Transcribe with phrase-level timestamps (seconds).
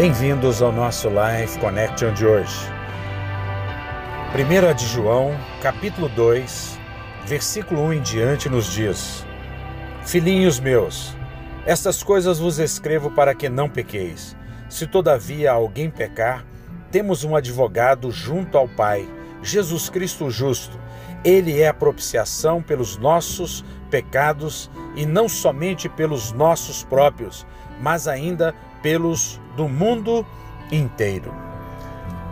[0.00, 2.56] Bem-vindos ao nosso Life Connection de hoje.
[4.34, 6.80] 1 de João, capítulo 2,
[7.26, 9.26] versículo 1 em diante, nos diz:
[10.06, 11.14] Filhinhos meus,
[11.66, 14.34] estas coisas vos escrevo para que não pequeis.
[14.70, 16.46] Se todavia alguém pecar,
[16.90, 19.06] temos um advogado junto ao Pai,
[19.42, 20.78] Jesus Cristo justo.
[21.24, 27.46] Ele é a propiciação pelos nossos pecados e não somente pelos nossos próprios,
[27.80, 30.26] mas ainda pelos do mundo
[30.72, 31.34] inteiro.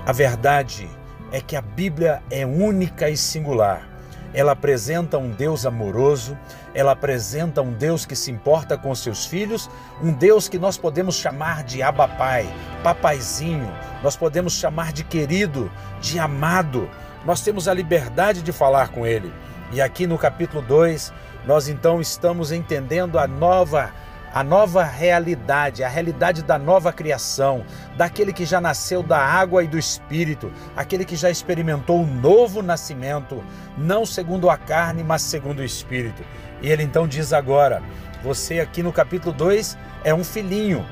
[0.06, 0.88] A verdade
[1.30, 3.86] é que a Bíblia é única e singular.
[4.34, 6.36] Ela apresenta um Deus amoroso,
[6.74, 9.70] ela apresenta um Deus que se importa com seus filhos,
[10.02, 12.46] um Deus que nós podemos chamar de Abba Pai,
[12.82, 15.70] papaizinho, nós podemos chamar de querido,
[16.00, 16.88] de amado.
[17.24, 19.32] Nós temos a liberdade de falar com ele.
[19.72, 21.12] E aqui no capítulo 2,
[21.46, 23.92] nós então estamos entendendo a nova
[24.32, 27.64] a nova realidade, a realidade da nova criação,
[27.96, 32.62] daquele que já nasceu da água e do espírito, aquele que já experimentou o novo
[32.62, 33.42] nascimento,
[33.76, 36.22] não segundo a carne, mas segundo o espírito.
[36.60, 37.82] E ele então diz agora:
[38.22, 40.84] você aqui no capítulo 2 é um filhinho.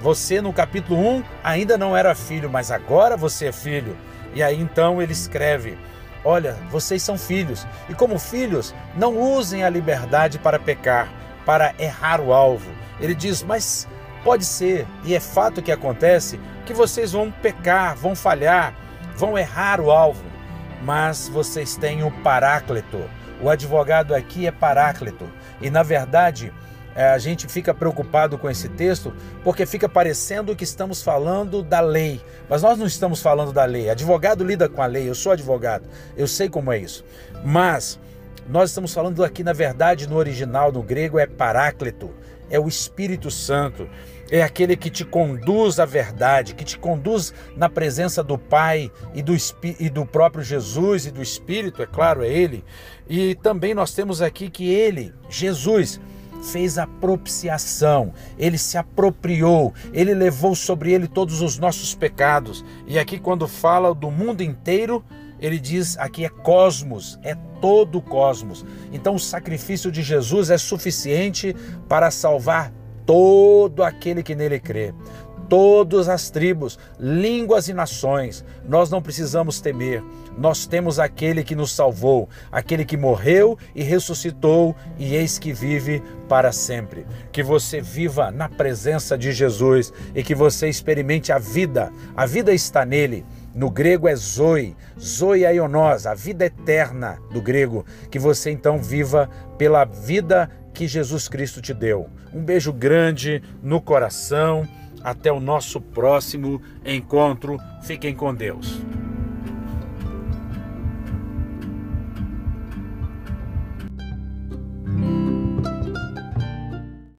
[0.00, 3.96] Você no capítulo 1 um, ainda não era filho, mas agora você é filho.
[4.34, 5.78] E aí então ele escreve:
[6.24, 12.20] Olha, vocês são filhos, e como filhos, não usem a liberdade para pecar para errar
[12.20, 12.70] o alvo.
[13.00, 13.88] Ele diz: Mas
[14.24, 18.74] pode ser, e é fato que acontece, que vocês vão pecar, vão falhar,
[19.16, 20.24] vão errar o alvo,
[20.82, 23.02] mas vocês têm o Paráclito.
[23.40, 25.28] O advogado aqui é Paráclito,
[25.60, 26.52] e na verdade.
[26.94, 31.80] Eh, a gente fica preocupado com esse texto porque fica parecendo que estamos falando da
[31.80, 33.88] lei, mas nós não estamos falando da lei.
[33.88, 37.02] Advogado lida com a lei, eu sou advogado, eu sei como é isso.
[37.42, 37.98] Mas
[38.48, 42.10] nós estamos falando aqui, na verdade, no original, no grego, é Paráclito,
[42.50, 43.88] é o Espírito Santo,
[44.30, 49.22] é aquele que te conduz à verdade, que te conduz na presença do Pai e
[49.22, 49.34] do,
[49.78, 52.64] e do próprio Jesus e do Espírito, é claro, é Ele.
[53.08, 56.00] E também nós temos aqui que Ele, Jesus,
[56.42, 62.64] fez a propiciação, ele se apropriou, ele levou sobre ele todos os nossos pecados.
[62.86, 65.04] E aqui, quando fala do mundo inteiro,
[65.42, 68.64] ele diz aqui é cosmos, é todo o cosmos.
[68.92, 71.54] Então o sacrifício de Jesus é suficiente
[71.88, 72.72] para salvar
[73.04, 74.94] todo aquele que nele crê.
[75.48, 80.02] Todas as tribos, línguas e nações, nós não precisamos temer.
[80.38, 86.02] Nós temos aquele que nos salvou, aquele que morreu e ressuscitou, e eis que vive
[86.26, 87.04] para sempre.
[87.30, 91.92] Que você viva na presença de Jesus e que você experimente a vida.
[92.16, 97.84] A vida está nele no grego é zoe, zoe aionós, a vida eterna do grego,
[98.10, 102.08] que você então viva pela vida que Jesus Cristo te deu.
[102.32, 104.66] Um beijo grande no coração.
[105.04, 107.58] Até o nosso próximo encontro.
[107.82, 108.80] Fiquem com Deus.